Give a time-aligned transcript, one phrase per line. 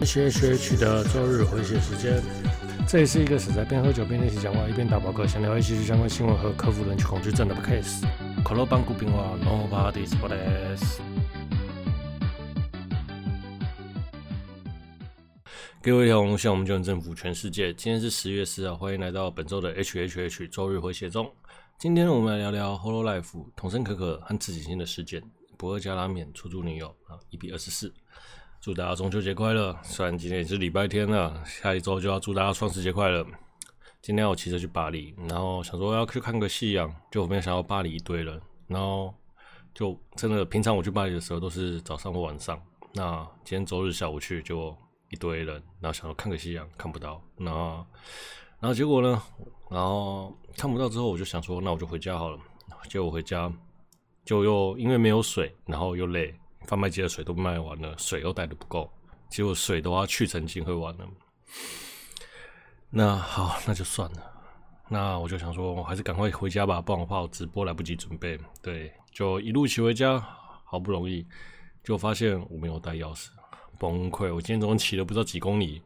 [0.00, 2.22] H H H 的周日回血时间，
[2.88, 8.02] 这也是一个是在边喝酒边练习讲话，一边打饱嗝，想聊一些相关新闻和克服人群恐惧症的 case。
[8.42, 11.00] 可乐邦古冰话，No parties for this。
[15.82, 17.70] 各位好，向我们就能征服全世界。
[17.74, 21.30] 今天是十月四号，欢迎来到本周的 H H H 周日回血中。
[21.78, 25.22] 今天我们来聊聊 Holo Life 童声可可和自己性的事件，
[25.58, 27.92] 不二家拉面出租女友啊，一比二十四。
[28.60, 29.74] 祝大家中秋节快乐！
[29.82, 33.26] 虽然今天也是礼拜天了，下一周就要祝大家双十节快乐。
[34.02, 39.14] 今天我骑车去巴黎，然后想说要去看个夕阳，就没有想到巴黎一堆人，然后
[39.72, 42.60] 就真的平常我去巴黎的时候都是早上或晚上，
[42.92, 44.76] 那今天周日下午去就
[45.08, 47.86] 一堆人，然后想说看个夕阳看不到，然后
[48.60, 49.22] 然后结果呢，
[49.70, 52.38] 然后看不到之后我就想说那我就回家好了，
[52.90, 53.50] 结果回家
[54.22, 56.38] 就又因为没有水，然后又累。
[56.66, 58.90] 贩卖机的水都卖完了，水又带的不够，
[59.28, 61.08] 结果水都要去澄清喝完了。
[62.90, 64.32] 那好，那就算了。
[64.88, 68.38] 那我就想说，我还是赶快回家吧，不然我怕我直播来不及准备。
[68.60, 70.18] 对，就一路骑回家，
[70.64, 71.24] 好不容易
[71.82, 73.28] 就发现我没有带钥匙，
[73.78, 74.34] 崩溃！
[74.34, 75.80] 我今天早上骑了不知道几公里，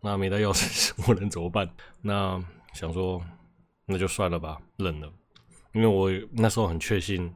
[0.00, 1.70] 那没带钥匙，我能怎么办？
[2.00, 3.22] 那想说，
[3.84, 5.12] 那就算了吧，认了。
[5.72, 7.30] 因为我那时候很确信，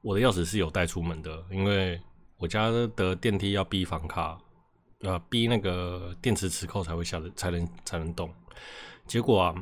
[0.00, 2.00] 我的钥匙是有带出门的，因为。
[2.38, 4.38] 我家的电梯要逼房卡，
[5.00, 8.30] 呃，逼那个电池磁扣才会下的，才能才能动。
[9.06, 9.54] 结果啊，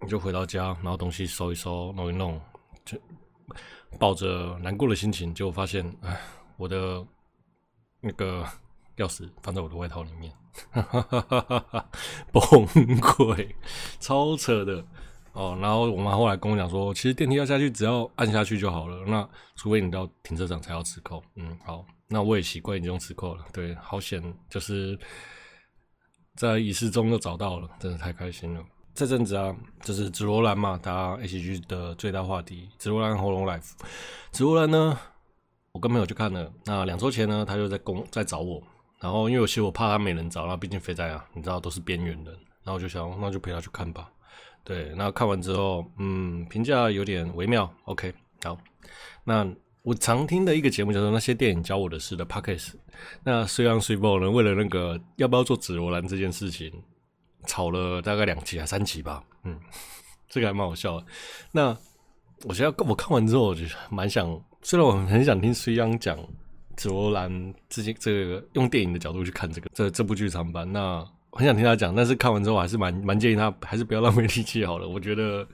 [0.00, 2.40] 你就回到家，然后东西收一收，弄一弄，
[2.84, 2.98] 就
[3.98, 6.20] 抱着难过的心情，就发现，哎，
[6.56, 7.06] 我的
[8.00, 8.44] 那个
[8.98, 10.32] 钥匙放在我的外套里面，
[10.70, 11.90] 哈哈哈哈哈，
[12.30, 12.42] 崩
[13.00, 13.54] 溃，
[14.00, 14.84] 超扯的。
[15.38, 19.04] 哦，然后我妈后来跟我讲说，其实电梯要下去，只要按下去就好了。
[19.06, 21.22] 那除非你到停车场才要磁扣。
[21.36, 23.44] 嗯，好，那我也习惯已经用磁扣了。
[23.52, 24.98] 对，好险，就是
[26.34, 28.60] 在仪式中又找到了，真的太开心了。
[28.96, 33.74] 这阵子啊，就是紫罗兰嘛，大家 HG 的最大话题，紫罗兰喉咙 life。
[34.32, 34.98] 紫罗兰呢，
[35.70, 36.52] 我跟朋友去看了。
[36.64, 38.60] 那两周前呢，他就在公在找我，
[38.98, 42.34] 然后因为有些我怕他没人找，然后毕竟肥仔啊，你知道都是边缘人，
[42.64, 44.10] 然后我就想，那就陪他去看吧。
[44.68, 47.72] 对，那看完之后，嗯，评价有点微妙。
[47.84, 48.12] OK，
[48.44, 48.54] 好，
[49.24, 49.50] 那
[49.82, 52.74] 我常听的一个节目叫做《那些电影教我的事》的 Podcast。
[53.24, 56.70] 那虽然水宝呢，为了那个要不要做紫罗兰这件事情，
[57.46, 59.24] 吵了大概两集还三集吧。
[59.44, 59.58] 嗯，
[60.28, 61.06] 这个还蛮好笑的。
[61.50, 61.74] 那
[62.44, 66.18] 我觉得我看完之后，我就蛮想，虽然我很想听隋央讲
[66.76, 71.02] 紫罗兰这些这个用电影的角度去看这个这这部剧场版，那。
[71.38, 74.88] 很想听他讲，但是看完之后还是蛮蛮建议他还是不要浪费力气好了。
[74.88, 75.46] 我觉得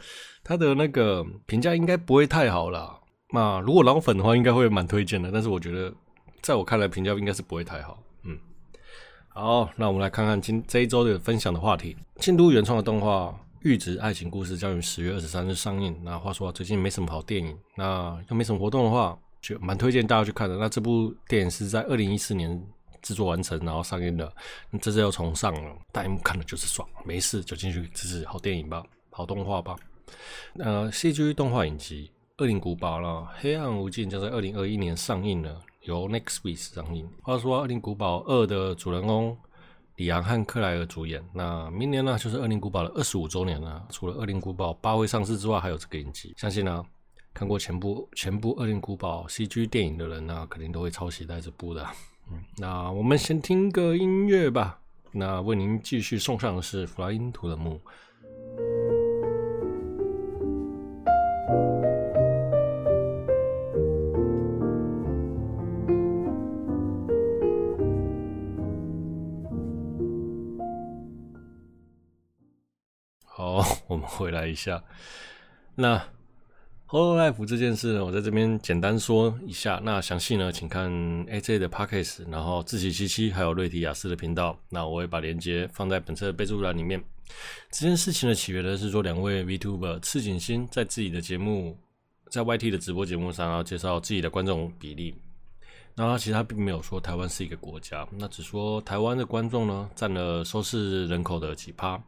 [0.42, 2.98] 他的那个评价应该不会太好啦。
[3.30, 5.30] 那如果老粉的话，应该会蛮推荐的。
[5.30, 5.92] 但是我觉得，
[6.40, 8.02] 在我看来，评价应该是不会太好。
[8.22, 8.38] 嗯，
[9.28, 11.94] 好，那我们来看看今这一周的分享的话题。
[12.16, 13.26] 京都原创的动画
[13.60, 15.94] 《玉职爱情故事》将于十月二十三日上映。
[16.02, 20.56] 那话说最近没什么好电影，那又没什么活动的话，就蛮推荐大家去看的。
[20.56, 22.58] 那这部电影是在二零一四年。
[23.04, 24.32] 制作完成，然后上映了，
[24.80, 25.76] 这次又重上了。
[25.92, 29.76] 大幕看的就是爽，没事就进去支持好电影吧，好动画吧。
[30.58, 32.10] 呃，CG 动画影集
[32.42, 37.06] 《恶灵古堡》了，《黑暗无尽》将在二零二一年上映了，由 Netflix 上映。
[37.22, 39.36] 话说，《恶灵古堡二》的主人公
[39.96, 41.22] 里昂和克莱尔主演。
[41.32, 43.86] 那明年呢，就是《恶灵古堡》的二十五周年了。
[43.90, 46.34] 除了《恶灵古堡八》会上市之外，还有这个影集。
[46.36, 46.82] 相信呢，
[47.32, 51.86] 看过前部前部《恶灵古堡》CG 电影的人呢，肯定都会超期待这部的。
[52.56, 54.80] 那我们先听个音乐吧。
[55.12, 57.78] 那为您继续送上的是《Flying to the Moon》。
[73.24, 74.82] 好，我们回来一下。
[75.74, 76.13] 那。
[76.86, 79.80] Hololive 这件事，我在这边简单说一下。
[79.82, 80.92] 那详细呢，请看
[81.26, 84.56] AJ 的 Podcast，然后志祺七七还有瑞迪雅思的频道。
[84.68, 87.02] 那我会把链接放在本册的备注栏里面。
[87.70, 91.76] 这件事情的起源呢，是说两位 VTuber 赤井星在自己的节目，
[92.28, 95.14] 在 YT 的直播节目上要介绍自己的观众比例。
[95.96, 102.00] 那其实他并没有说台湾是一个国家，那只说台湾的观众呢占了收视人口的几趴。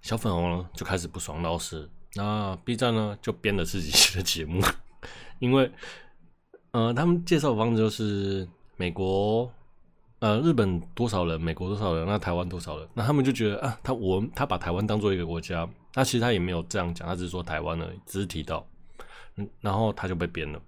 [0.00, 1.88] 小粉红呢就开始不爽闹事。
[2.16, 4.60] 那 B 站呢，就编了自己的节目，
[5.38, 5.70] 因为，
[6.70, 9.52] 呃，他们介绍的方式就是美国，
[10.20, 18.66] 呃，日本多少人，美国多少人，那台湾多少人，那他们就觉得啊，他我他把台湾当做一个国家，那其实他也没有这样讲，他只是说台湾而已，只是提到，
[19.36, 20.60] 嗯，然后他就被编了。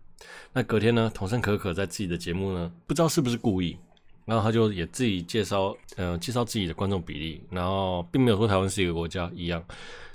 [0.53, 3.79] 那隔天呢，桐生可可在自己的节目呢，不知道是不是故意，
[4.27, 9.65] 然后他就也自己介绍，呃，介绍自己的观众比例，然后并没有说台湾是一个国家一样，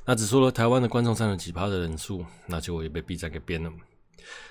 [0.05, 3.71] 那只说了台湾的观众占了几趴的人数，那结果也被 B 站给编了。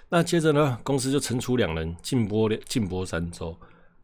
[0.08, 3.56] 那接着呢，公司就惩处两人禁播禁播三周，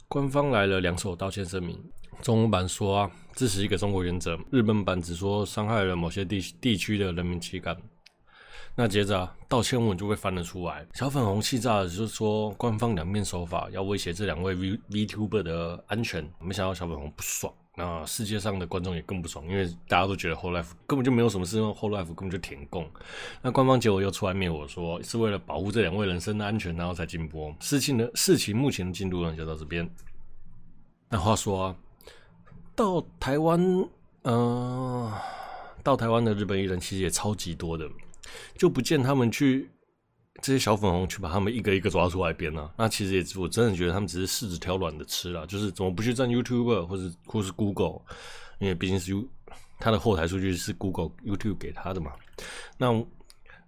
[0.09, 1.83] 官方来了两手道歉声明。
[2.21, 7.77] 中文版说啊，支持一个中国原则；日本版只说伤害了某些地地区的人民情感。
[8.75, 16.29] 那接着，道歉文就被翻了出来，小粉红气炸了，就是说官方两面手法，要威胁这两位 V VTuber 的安全。
[16.41, 22.85] 没想到小粉红不爽，那世界上的观众也更不爽，因为大家都觉得 Hololive 根本就没有什么事，Hololive 根本就舔共。
[23.41, 27.55] 那官方结果又出来灭火说，是为了保护这两位人身的安全，然后才禁播。
[27.61, 29.89] 事情的事情目前的进度呢，就到这边。
[31.09, 31.77] 那话说啊，
[32.75, 33.89] 到台湾，
[34.25, 35.13] 嗯、
[35.85, 37.89] 到台湾的日本艺人其实也超级多的。
[38.57, 39.71] 就不见他们去
[40.41, 42.73] 这些小粉红去把他们一个一个抓出来编了。
[42.77, 45.47] 那其实也，我真的觉得他们只是柿子挑软的吃了。
[45.47, 48.01] 就是怎么不去站 YouTube 或者或是 Google，
[48.59, 49.29] 因为毕竟是 U，
[49.79, 52.13] 他的后台数据是 Google YouTube 给他的嘛。
[52.77, 52.93] 那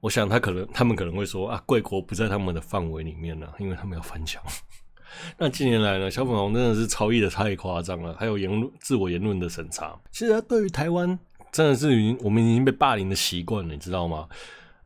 [0.00, 4.42] 我想他可能他们可能会说啊，贵国不在他们的范围里面了，因为他们要翻墙。
[5.36, 9.98] 那近年来呢，小粉红真的是超译的太夸张了，还有言论自我言论的审查。
[10.10, 11.18] 其实对于台湾。
[11.52, 14.28] 真的是已经，我们已经被霸凌的习惯了，你知道吗？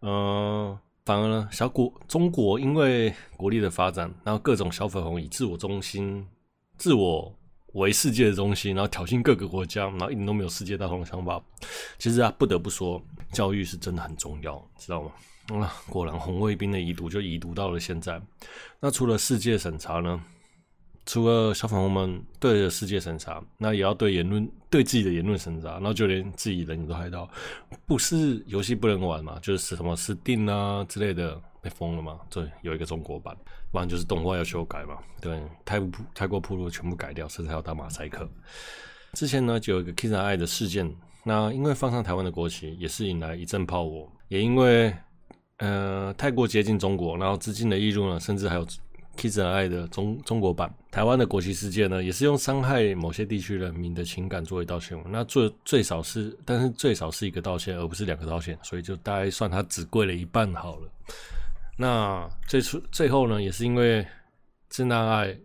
[0.00, 6.26] 嗯、反而呢，小国中国因为国力的发展，然后各种小粉红以自我中心、
[6.78, 7.30] 自我
[7.74, 11.42] 为世界的中心，然后挑衅各个国家，然后一点都没有世界大同的想法。
[11.98, 13.02] 其实啊，不得不说，
[13.32, 15.12] 教育是真的很重要，知道吗？
[15.60, 18.18] 啊、果然红卫兵的遗毒就遗毒到了现在。
[18.80, 20.24] 那除了世界审查呢？
[21.06, 27.28] 除了小粉红们对着世界审查，那也要对言论、对自己的言论审查，然后就连自己人都害到，
[27.84, 29.38] 不是游戏不能玩嘛？
[29.42, 32.18] 就是什么 Steam 啊之类的被封了嘛？
[32.30, 33.36] 对，有一个中国版，
[33.70, 34.96] 不然就是动画要修改嘛？
[35.20, 38.26] 对，太不太过铺路，全部改掉，甚至还要打马赛克。
[39.12, 40.90] 之前呢，就有一个 Kiss 爱的事件，
[41.22, 44.94] 那因为放上台湾的国旗，也是引来一阵炮火，也因为
[45.58, 48.66] 呃太过接近中国，然后资金的挹注呢，甚至还有。
[49.16, 55.02] Kiss 很爱的中中国版，台湾的国旗事件呢，也是用伤害某些地区人民的情感作为道歉。
[55.08, 60.88] 那最最少是，但是最少是一个道歉，而不是两个道歉，所以就大概算他只跪了一半好了。
[61.76, 64.06] 那最初最后呢，也是因为
[64.68, 65.36] 智纳爱，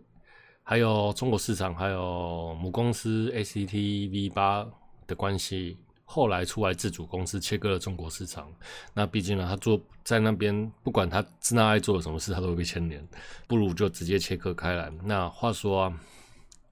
[0.62, 4.66] 还有中国市场，还有母公司 ACT V 八
[5.06, 5.76] 的关系。
[6.12, 8.52] 后来出来自主公司切割了中国市场，
[8.92, 13.00] 那毕竟呢，他做在那边，不管他智纳爱做了什么事，他都会被牵连，
[13.46, 14.90] 不如就直接切割开来。
[15.04, 16.00] 那话说啊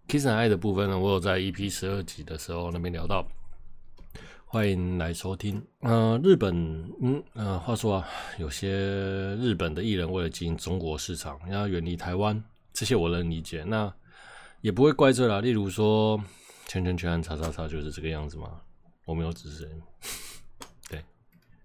[0.08, 3.24] ，Kiss and I 的部分呢，我有在 EP 十二集的时候那边聊到，
[4.44, 5.64] 欢迎来收听。
[5.82, 6.52] 呃，日本，
[7.00, 8.08] 嗯，呃，话说啊，
[8.38, 8.68] 有些
[9.36, 12.42] 日本的艺人为了经营中国市场，要远离台湾，
[12.72, 13.94] 这些我能理解，那
[14.62, 15.40] 也不会怪罪啦。
[15.40, 16.20] 例如说，
[16.66, 18.60] 圈圈圈叉叉叉就是这个样子嘛。
[19.08, 19.64] 我没有指示。
[19.64, 19.82] 人，
[20.90, 21.02] 对，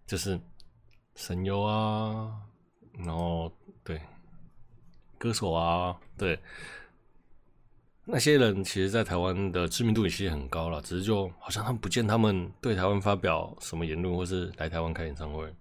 [0.08, 0.40] 就是
[1.16, 2.32] 声优啊，
[2.98, 3.52] 然后
[3.84, 4.00] 对
[5.18, 6.40] 歌手啊，对。
[8.06, 15.54] 那些人，其实，在台湾的知名度也其实很高了，只是就好像他们不见他们对台湾发表什么言论，或是来台湾开演唱会，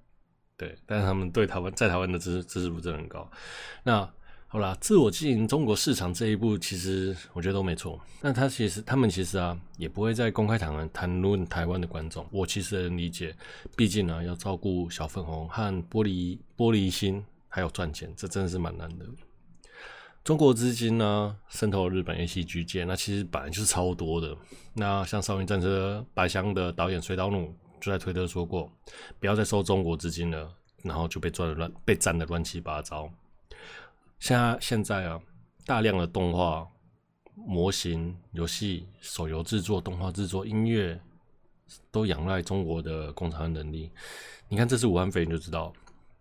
[0.57, 3.29] 对，但是他们对台湾在台湾的知知识度真的很高，
[3.83, 4.09] 那。
[4.53, 7.99] 好啦，自我经营中国市场这一步，其实我觉得都没错。
[8.21, 12.27] 那他其实，他们其实啊，也不会在公开谈谈论台湾的观众。
[12.31, 13.35] 我其实能理解，
[13.75, 19.07] 毕竟呢、要照顾小粉红和玻璃玻璃心，还有赚钱，这真的是蛮难的。
[20.23, 24.37] 中国资金呢，渗透日本 ACG 界，那其实本来就是超多的。
[24.75, 27.47] 那像《少年战车白箱》的导演水岛努
[27.81, 28.71] 就在推特说过，
[29.19, 33.11] 不要再收中国资金了，然后就被赚的乱，被占的乱七八糟。
[34.23, 35.21] 现在现在啊，
[35.67, 36.65] 大量的动画
[37.35, 40.97] 模型、游戏、手游制作、动画制作、音乐，
[41.91, 43.91] 都仰赖中国的工厂能力。
[44.49, 45.73] 你看，这次武汉肺炎就知道，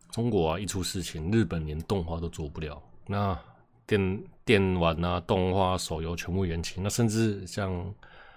[0.10, 2.82] 中国啊一出事情，日本连动画都做不了。
[3.06, 3.40] 那
[3.86, 6.82] 电电玩啊、动画、手游全部延期。
[6.82, 7.94] 那甚至像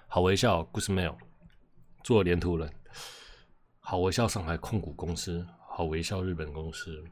[0.07, 1.15] 好微笑、Good Smile
[2.03, 2.69] 做了《粘土人》，
[3.79, 7.03] 好微笑上海控股公司，好微笑日本公司，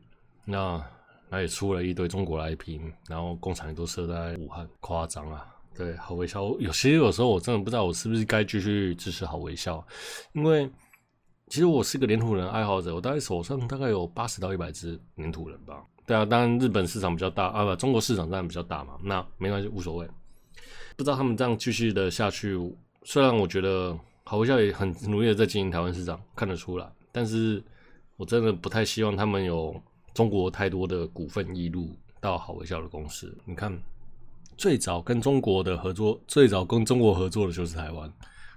[0.46, 0.86] 那。
[1.34, 5.44] 他也出了一堆中国的 IP，然后工厂也都设在武汉，夸张啊！
[5.76, 9.84] 对，好微笑，有些有时候我真的不知道我是不是该继续支持好微笑，
[10.34, 10.70] 因为
[11.48, 15.84] 其实我是个黏土人爱好者，我大概手上大概有八十到一百只黏土人吧。
[16.06, 20.08] 对啊，当然日本市场比较大啊，不，中国市场当然比较大嘛，那没关系，无所谓。
[20.96, 22.56] 不知道他们这样继续的下去，
[23.06, 27.64] 虽然我觉得好微笑也很努力的在经营台湾市场，看得出来，但是
[28.18, 29.76] 我真的不太希望他们有。
[30.14, 31.90] 中国太多的股份移入
[32.20, 33.76] 到好微笑的公司，你看
[34.56, 38.12] 最早跟中国的合作，最早跟中国合作的就是台湾。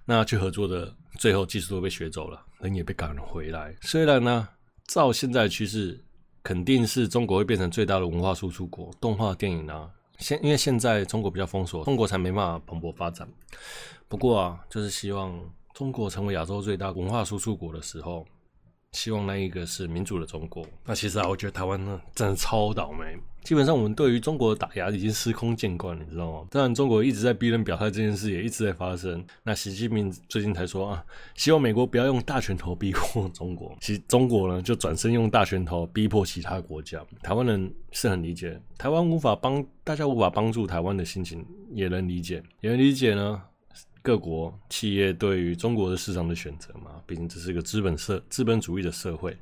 [0.05, 3.75] 那去合作的，最后技术都被学走了，人也被赶了回来。
[3.81, 4.49] 虽然呢，
[4.87, 5.99] 照现在的趋势，
[6.43, 13.27] 肯定是中国会变成最大的文化输出国，动画电影啊，现因为现在中国比较封锁，中国才没办法蓬勃发展。
[14.07, 15.41] 不过啊，就是希望
[15.75, 18.25] 中国成为亚洲最大文化输出国的时候。
[18.97, 20.65] 希望那一个是民主的中国。
[20.87, 23.05] 那其实啊，我觉得台湾呢真的超倒霉。
[23.45, 26.49] 基本上我们对于中国的打压已经司空见惯了，你知道吗？
[26.51, 29.25] 当然，中国一直在逼人表态这件事也一直在发生。
[29.45, 31.05] 那习近平最近才说啊，
[31.37, 33.77] 希望美国不要用大拳头逼迫中国。
[33.81, 37.01] 其实中国呢就转身用大拳头逼迫其他国家。
[37.23, 43.41] 台湾人是很理解，台湾无法帮大家无法帮助台湾的心情也能理解，也能理解呢。
[44.07, 49.37] 各国企业对于中国的市场的选择嘛，毕竟这是一个资本社资本主义的社会。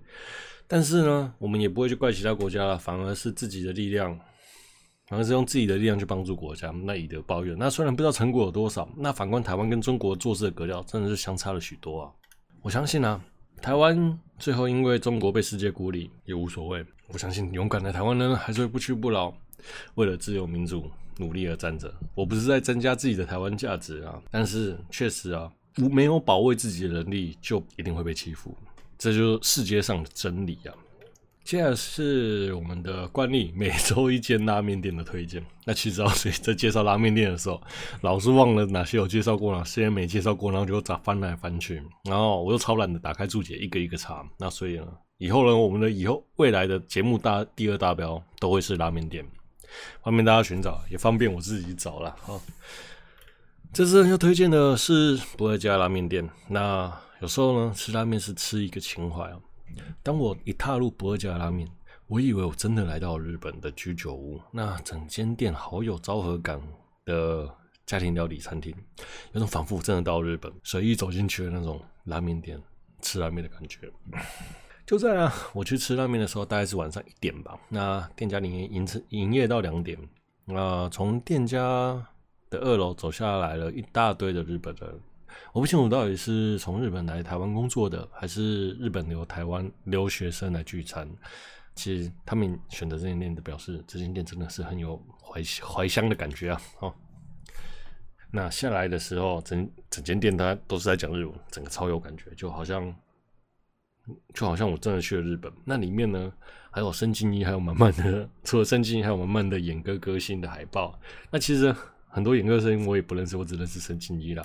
[0.66, 4.18] 但是呢，我们也不会去怪其他国家了，反而是自己的力量，
[5.06, 7.54] 反而是用自己的力量去帮助国家，那以德报怨。
[7.58, 12.10] 那虽然不知道成果有多少，那反观台湾跟中国做事的格调，真的是相差了许多啊。
[12.62, 13.22] 我相信啊，
[13.60, 16.82] 台湾最后因为中国被世界孤立也无所谓。
[17.08, 19.36] 我相信勇敢的台湾人还是会不屈不挠，
[19.96, 20.90] 为了自由民主。
[21.16, 28.56] 努力而站着，我不是在增加自己的台湾价值啊，但是确实啊，无没有保卫自己的能力，就一定会被欺负，
[28.98, 30.74] 这就是世界上的真理啊。
[31.44, 35.44] 接下来是我们的惯例，每周一间拉面店的推荐。
[35.66, 37.60] 那其实啊，所以在介绍拉面店的时候，
[38.00, 44.26] 老是忘了哪些有介绍过，哪些没介绍过，然后就咋翻来翻去，然后我又超懒得打开注解，一个一个查。
[44.38, 49.22] 那所以呢，以后呢，我们的以后未来的节目大第二大标都会是拉面店。
[50.02, 52.14] 方便大家寻找，也方便我自己找了。
[52.20, 52.40] 好，
[53.72, 56.28] 这次要推荐的是不二家拉面店。
[56.48, 59.38] 那有时候呢，吃拉面是吃一个情怀啊。
[60.02, 61.68] 当我一踏入不二家拉面，
[62.06, 64.40] 我以为我真的来到日本的居酒屋。
[64.52, 66.60] 那整间店好有昭和感
[67.04, 67.52] 的
[67.86, 68.74] 家庭料理餐厅，
[69.32, 72.60] 有种仿佛真的到日本，随意走进去的那种拉面店
[73.00, 73.90] 吃拉面的感觉。
[74.86, 77.58] 就在啊，我去吃拉面的时候，大概是晚上一点吧。
[77.70, 79.98] 那店家里面营营业到两点。
[80.44, 81.58] 那从店家
[82.50, 85.00] 的二楼走下来了一大堆的日本人，
[85.54, 91.08] 我不清楚到底是从日本来台湾工作的，还是日本留台湾留学生来聚餐。
[91.74, 96.60] 其实他们选择这间店的表示，这间店真的是很有怀怀乡的感觉啊。
[96.80, 96.94] 哦，
[98.30, 102.94] 那下来的时候，整整间店它都是在讲日文，整个超有感觉，就好像。
[104.32, 106.32] 就好像我真的去了日本，那里面呢，
[106.70, 110.98] 还有深津一，还有满满的， 除了深津一，还有满满的演歌歌星的海报。
[111.30, 111.74] 那其实
[112.08, 114.44] 很多演歌声音我也不认识，我只认识深津一啦。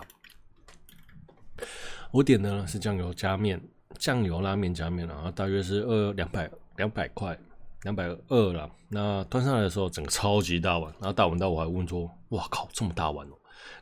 [2.12, 3.62] 我点的呢是酱油加面，
[3.98, 7.38] 酱油拉面加面，然后大约是二两百两百块，
[7.84, 8.70] 两百二啦。
[8.88, 13.34] 那端上来的时候，整个超级大碗，然后大碗到我还问说：“哇靠，这么大碗哦！”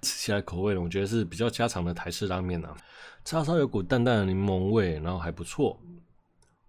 [0.01, 2.75] 吃起来口味呢，我觉得是比较家常的台式拉面啊。
[3.25, 5.77] 叉烧有股淡淡的柠檬味，然后还不错。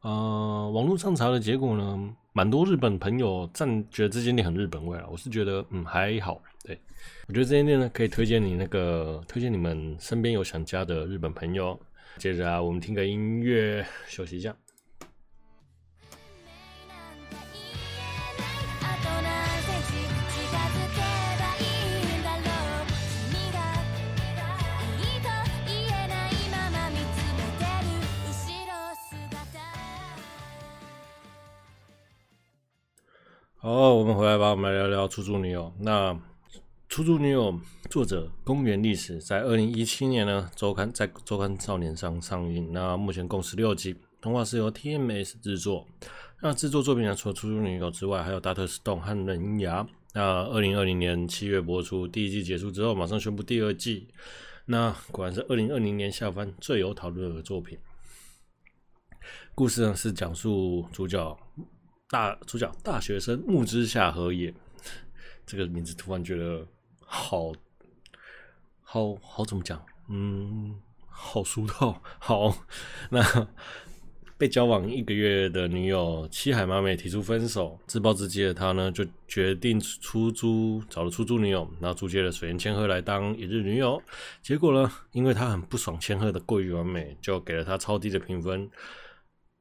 [0.01, 5.05] 呃，网络上查的结果呢，蛮多日本朋友赞觉得这间店很日本味啊。
[5.11, 6.81] 我是觉得嗯还好，对，
[7.27, 11.79] 我觉得这间店呢可以推荐你那个推荐你们身边有想家的日本朋友。
[12.17, 14.55] 接着啊，我们听个音乐休息一下。
[33.61, 34.51] 好，我们回来吧。
[34.51, 35.65] 我们来聊聊《出租女友》。
[35.81, 36.15] 那
[36.89, 37.53] 《出租女友》
[37.91, 42.73] 作者宫原历史，在二零一七年呢，周刊在周刊少年上上映。
[42.73, 45.85] 那目前共十六集，动画是由 TMS 制作。
[46.41, 48.65] 那制作作品呢，除了《出租女友》之外，还有《Dr.
[48.69, 49.83] Stone》和《人牙》。
[50.15, 54.07] 那二零二零年七月播出，第一季结束之后，马上宣布第二季。
[54.67, 57.77] 那果然是二零二零年下番最有讨论的作品。
[59.57, 61.37] 故事呢，是讲述主角。
[62.11, 64.53] 大主角大学生木之下和也，
[65.45, 66.67] 这个名字突然觉得
[67.01, 67.53] 好
[68.81, 69.85] 好好怎么讲？
[70.09, 72.01] 嗯，好俗套。
[72.19, 72.65] 好，
[73.11, 73.23] 那
[74.39, 84.01] 被交往一个月的女友七海麻美提出分手，自暴自弃的他呢，就决定出租，找了出租女友，然后租借了水原千鹤来当一日女友。
[84.41, 88.71] 结果呢，因为他很不爽千鹤的过于完美，就给了他超低的评分，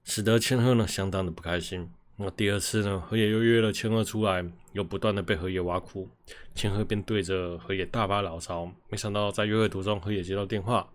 [0.06, 1.89] 使得千鹤呢相当的不开心。
[2.20, 4.44] 那第二次呢，和也又约了千鹤出来，
[4.74, 6.10] 又不断的被和也挖苦，
[6.56, 8.66] 千鹤便对着和也大发牢骚。
[8.90, 10.90] 没想到在约会途中，和也接到电话，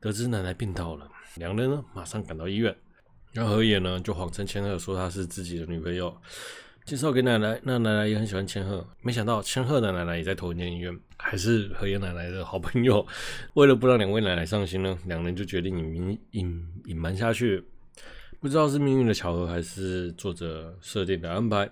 [0.00, 1.06] 得知奶奶病倒了，
[1.36, 2.74] 两人呢马上赶到医院。
[3.32, 6.16] 然后和也呢就谎称千鹤说她是自己的女朋友，
[6.86, 8.88] 介绍给奶奶，那奶奶也很喜欢千鹤。
[9.02, 13.06] 没想到千鹤的奶奶也在同一间医院，还是河野奶奶的好朋友。
[13.52, 17.62] 为了不让两位奶奶伤心呢，两人就决定隐隐隐瞒下去。
[18.43, 21.69] 不知道是命运的巧合，还是作者设定的安排，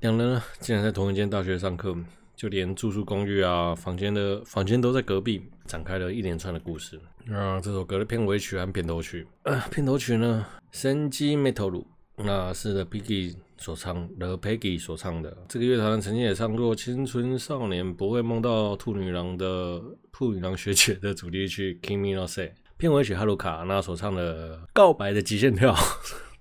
[0.00, 1.94] 两人呢竟然在同一间大学上课，
[2.34, 6.98] 就连住宿公寓啊、房间的房间都在隔壁，展开了一连串的故事。
[7.26, 11.84] 那这首歌的片尾曲和片头曲，呃，片头曲呢，神机メトロ，
[12.16, 15.36] 那是 The Peggy 所唱的 Peggy 所唱的。
[15.46, 22.46] 这个乐团曾经也唱过《青春少年不会梦到兔女郎》的兔女郎学姐的主题曲《Kimi no Se》。
[22.83, 25.73] 片尾曲哈鲁卡那所唱的《告白的极限跳》，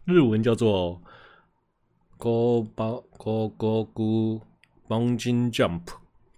[0.05, 1.01] 日文叫做
[2.19, 4.41] Go Go Go Go Go
[4.89, 5.83] Bungee Jump，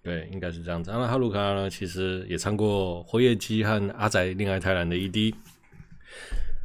[0.03, 0.91] 对，应该是这样子。
[0.91, 5.33] 那哈鲁卡呢，其实也唱过《辉夜姬》和阿宅恋爱太郎的 ED。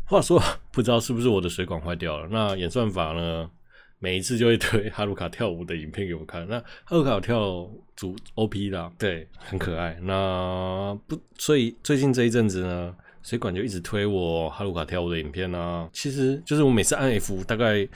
[0.04, 0.38] 话说，
[0.70, 2.28] 不知道是不是我的水管坏掉了？
[2.30, 3.50] 那演算法呢，
[4.00, 6.46] 每一次就会推哈鲁卡跳舞的影片给我看。
[6.46, 7.66] 那哈鲁卡有跳
[7.96, 9.98] 主 OP 的，对，很可爱。
[10.02, 12.94] 那不，所以最近这一阵子呢。
[13.22, 17.86] 水管就一直推我哈鲁卡跳舞的影片啊，其实就是我每次按 F，大概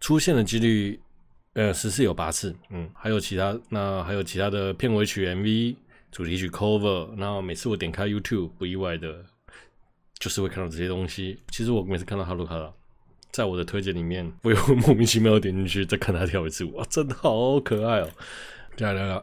[0.00, 1.00] 出现的几率，
[1.54, 5.76] 呃，十次有八次，嗯，还有其他，那还有其他的片尾曲 MV、
[6.12, 9.24] 主题曲 Cover，然后每次我点开 YouTube，不意外的，
[10.18, 11.38] 就是会看到这些东西。
[11.50, 12.72] 其实我每次看到哈鲁卡，
[13.32, 18.10] 在我的推荐里面，我也会 莫名其妙的点进去再看他跳一次舞，哇，真的好可爱哦、喔！
[18.76, 19.22] 再来聊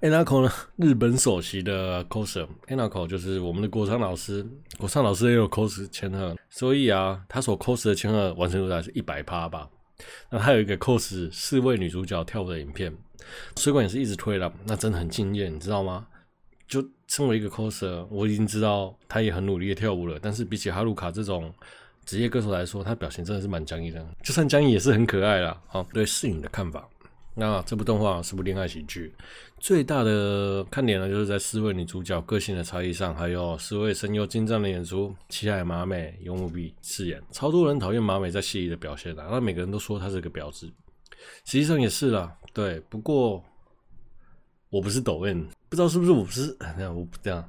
[0.00, 0.52] Enako 呢？
[0.76, 4.46] 日本首席的 coser，Enako 就是我们的国昌老师。
[4.78, 9.68] 国昌老师也有 cos 千鹤，所以啊，他所 cos 的千鹤完成度大概是一百趴吧。
[10.30, 12.92] 那他有一个 cos 四位女主角跳舞的影片，
[13.56, 16.06] 水管也是一直推了，那真的很敬业，你知道吗？
[16.66, 20.18] 就身为一个 coser，我已经知道他也很努力的跳舞了。
[20.20, 21.52] 但是比起哈鲁卡这种
[22.04, 24.04] 职业歌手来说，他表现真的是蛮僵硬的。
[24.22, 25.60] 就算僵硬也是很可爱啦。
[25.68, 26.88] 好，对视影的看法。
[27.36, 29.12] 那这部动画是部恋爱喜剧，
[29.64, 35.16] 最大的看点呢，就是在四位女主角个性的差异上，还有四位声优精湛的演出。
[35.30, 40.70] 七海麻美、柚木碧饰演，超多人讨厌麻美在戏里的表现的，那每个人都说她是个婊子，
[41.46, 42.30] 实际上也是啦。
[42.52, 43.42] 对，不过
[44.68, 47.42] 我不是抖 N，不知道是不是我不是，那我不这样，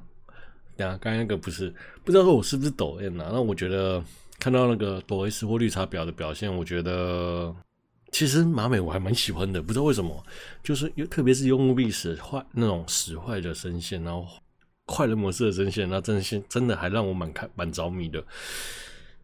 [0.74, 1.68] 等下刚才那个不是，
[2.02, 3.28] 不知道说我是不是抖 N 啊？
[3.30, 4.02] 那我觉得
[4.38, 7.54] 看到那个抖 S 或绿茶婊的表现，我觉得。
[8.16, 10.24] 其实麻美我还蛮喜欢的，不知道为什么，
[10.62, 14.26] 就是又特别是柚木碧使坏那种使坏的声线，然后
[14.86, 18.24] 快乐模式的声线，那真心真的还让我蛮看蛮着迷的。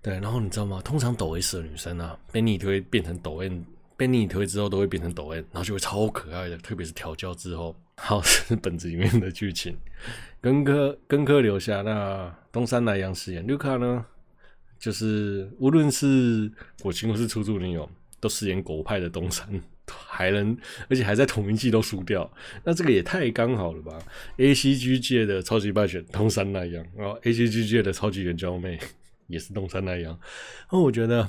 [0.02, 0.83] 对，然后你知道吗？
[0.85, 3.64] 通常抖 S 的女生啊，被逆推变成抖 N，
[3.96, 7.74] 被逆推之后都会变成抖 N，然后就会超可爱的，特别是调教之后。
[7.96, 9.74] 好， 是本子里面的剧情。
[10.38, 14.05] 根科根科留下，那东山奈央饰演绿卡呢，
[14.78, 16.52] 就是无论是
[16.83, 17.88] 我情或是出租女友。
[18.22, 19.46] 都饰演狗派的东山，
[20.06, 20.56] 还能
[20.88, 22.30] 而且还在同一季都输掉，
[22.62, 23.98] 那这个也太刚好了吧
[24.37, 28.78] ？A C G 界的超级败犬东山奈央，然后 A C G 界的超级援交妹
[29.26, 30.16] 也是东山奈央。
[30.70, 31.28] 那我觉得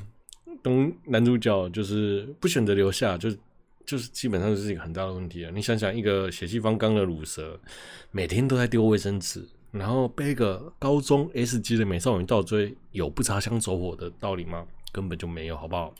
[0.61, 3.31] 东男主角就是不选择留下，就
[3.85, 5.51] 就是基本上就是一个很大的问题啊！
[5.51, 7.59] 你想想，一个血气方刚的鲁蛇，
[8.11, 14.63] 每天都在丢卫生纸，然后被一个高中 S 级的美少女倒追，有不擦枪走火的道理吗？
[14.91, 15.93] 根本就没有，好不好？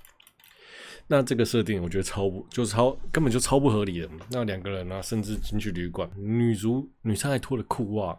[1.08, 4.10] 那这个设定我觉得超不，就超根本就超不合理的。
[4.30, 8.18] 那两个人呢、啊，甚至进去旅馆，女主女生还脱了裤袜，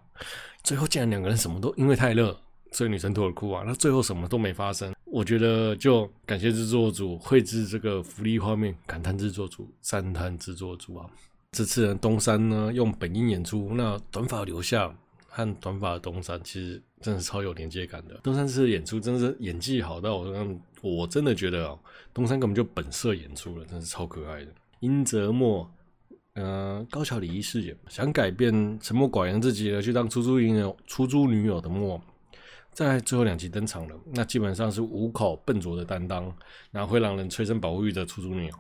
[0.63, 2.39] 最后竟然两个人什么都因为太热，
[2.73, 4.95] 所以女生脱了裤袜，那最后什么都没发生。
[5.05, 11.07] 我觉得就感谢制作组绘制这个福利画面，感叹制作组，赞叹制作组啊！
[11.53, 14.95] 这次呢，东山呢用本音演出，那短发留下。
[15.37, 18.15] 和短发的东山其实真的是超有连接感的。
[18.23, 21.79] 东山这次演出真的是演技好到我让，我真的觉得哦，
[22.13, 24.53] 东山根本就本色演出了，真是超可爱的。
[24.81, 25.69] 樱泽墨，
[26.35, 32.01] 呃，高桥李依饰演，想改变沉默寡言自己而去当出租女友、出租女友的墨，
[32.73, 33.97] 在最后两集登场了。
[34.13, 36.31] 那基本上是无口笨拙的担当，
[36.71, 38.55] 然后会让人催生保护欲的出租女友。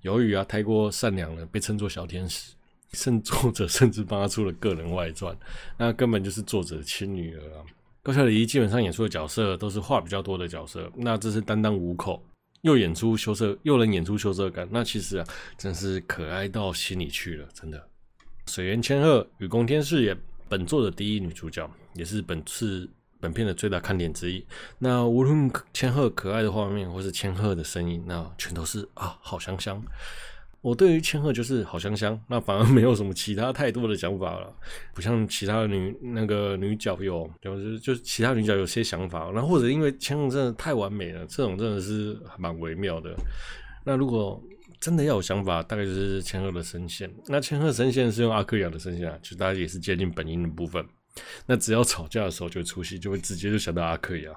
[0.00, 2.54] 由于啊太过善良了，被称作小天使。
[2.94, 5.36] 甚作者甚至帮他出了个人外传，
[5.76, 7.60] 那根本就是作者的亲女儿啊！
[8.08, 12.24] 高桥李依基本上演出的角色都是话比较多的角色，那这是担当五口，
[12.62, 15.26] 又演出羞涩，又能演出羞涩感，那其实啊，
[15.58, 17.86] 真是可爱到心里去了，真的。
[18.46, 20.18] 水原千鹤雨宫天饰演
[20.48, 22.88] 本作的第一女主角，也是本次
[23.20, 24.42] 本片的最大看点之一。
[24.78, 29.84] 那无论千鹤可爱的画面，或是千鹤的声音，那全都是啊，好香香。
[30.68, 34.54] 我对于千鹤就是好香香，那反而没有什么其他太多的想法了，
[34.92, 43.16] 不像其他的女那个女角有，就是就是其他女角有些想法，然后或者因为千鹤真的太完美了，这种真的是蛮微妙的。
[43.82, 44.42] 那如果
[44.78, 47.10] 真的要有想法，大概就是千鹤的声线。
[47.26, 50.84] 那千鹤声线是用阿克雅的声线啊，就大家也是接近本音的部分。
[51.46, 54.30] 那只要吵架的时候就出戏，就会直接就想到阿克雅。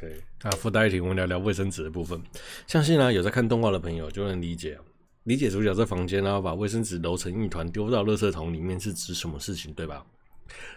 [0.00, 2.22] 对，那附带一提，我们聊聊卫生纸的部分。
[2.68, 4.78] 相信呢，有在看动画的朋友就能理解，
[5.28, 10.02] 理解主角在房间然后把卫生纸揉成一团丢到垃圾桶里面是指什么事情，对吧？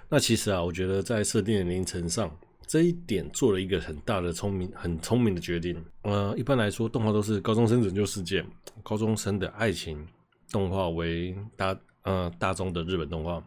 [0.09, 2.29] 那其实啊，我觉得在设定的年龄层上。
[2.67, 5.81] 这一点做了一个很大的聪明、很聪明的决定。
[6.03, 8.45] 呃，一般来说，动画都是高中生拯救世界、
[8.83, 10.05] 高中生的爱情
[10.51, 13.41] 动画为大呃大众的日本动画，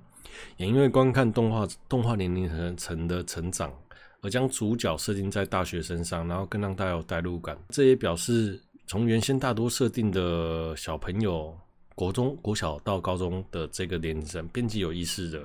[0.57, 3.73] 也因为观看动画动画年龄层层的成长，
[4.21, 7.57] 而将主角设定在大学身上，然后更让大家有代入感。
[7.71, 11.57] 这也表示，从原先大多设定的小朋友
[11.95, 15.41] 国中、国小到高中的这个年龄层，编辑有意识的。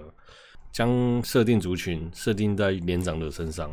[0.72, 3.72] 将设定族群设定在年长的身上，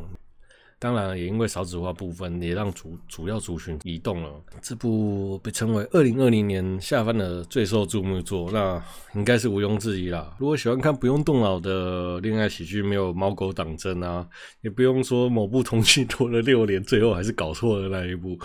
[0.79, 4.31] 当然也因为少子化部分，也让主主要族群移动了。
[4.63, 8.83] 这部被称为二零二零年下番的最受注目作，那
[9.15, 10.35] 应该是毋庸置疑啦。
[10.39, 14.27] 如果喜欢看不用动脑的恋爱喜剧，没有猫狗党争啊，
[14.63, 18.39] 也不用说某部同期拖了六年，最后还是搞错的那一部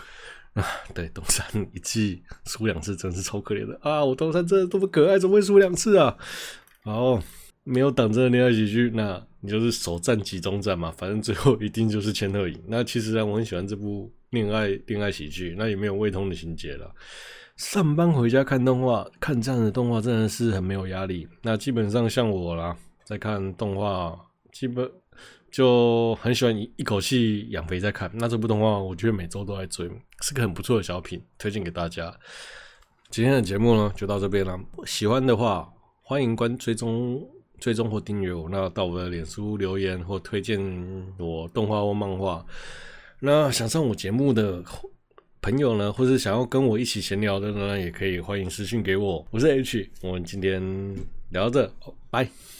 [0.53, 0.65] 啊。
[0.93, 4.03] 对，东山一季输两次，真是超可怜的啊！
[4.03, 6.17] 我东山真的这么可爱，怎么会输两次啊？
[6.83, 7.21] 好。
[7.63, 12.59] 没有党争的恋爱喜剧，那你就是首战集中战嘛，反正最后一定就是千鹤赢。
[12.65, 16.91] 那其实呢，我很喜欢这部恋爱恋爱喜剧，那也没有胃痛的情节了。
[17.57, 21.27] 上班回家看动画，看这样的动画真的是很没有压力。
[21.43, 24.19] 那基本上像我啦，在看动画，
[24.51, 24.89] 基本
[25.51, 28.09] 就很喜欢一一口气养肥在看。
[28.13, 29.89] 那这部动画，我觉得每周都在追，
[30.21, 32.11] 是个很不错的小品，推荐给大家。
[33.09, 34.59] 今天的节目呢，就到这边了。
[34.85, 37.21] 喜欢的话，欢迎关追踪。
[37.59, 40.59] 追踪或订阅我，那到我的脸书留言或推荐
[41.19, 42.43] 我动画或漫画。
[43.19, 44.63] 那想上我节目的
[45.43, 49.23] 朋友呢，或是想要跟我一起闲聊的呢，也可以欢迎私讯给我。
[49.29, 50.59] 我是 H，我们今天
[51.29, 51.73] 聊到这，
[52.09, 52.50] 拜。